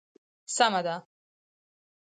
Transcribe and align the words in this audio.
سمه 0.55 0.81
ده. 0.87 0.95